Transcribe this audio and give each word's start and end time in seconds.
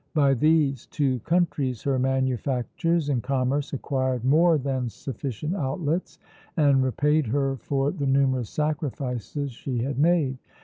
By 0.15 0.33
these 0.33 0.87
two 0.87 1.19
countries 1.19 1.83
her 1.83 1.99
manufactures 1.99 3.07
and 3.09 3.21
commerce 3.21 3.71
acquired 3.71 4.25
more 4.25 4.57
than 4.57 4.89
sufficient 4.89 5.55
outlets, 5.55 6.17
and 6.57 6.81
repaid 6.83 7.27
her 7.27 7.55
for 7.57 7.91
the 7.91 8.07
numerous 8.07 8.49
sacrifices 8.49 9.51
she 9.51 9.83
had 9.83 9.99
made. 9.99 10.39